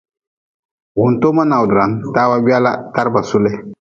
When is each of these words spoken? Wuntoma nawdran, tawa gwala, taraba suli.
Wuntoma 0.97 1.43
nawdran, 1.49 1.91
tawa 2.13 2.37
gwala, 2.43 2.71
taraba 2.93 3.21
suli. 3.29 3.51